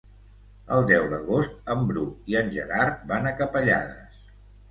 El 0.75 0.85
deu 0.91 1.03
d'agost 1.09 1.59
en 1.73 1.83
Bru 1.91 2.05
i 2.33 2.37
en 2.41 2.49
Gerard 2.55 3.03
van 3.13 3.27
a 3.27 3.35
Capellades. 3.43 4.25